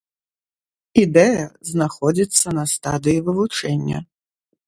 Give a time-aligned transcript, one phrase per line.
[1.01, 1.43] Ідэя
[1.73, 3.97] знаходзіцца на стадыі вывучэння.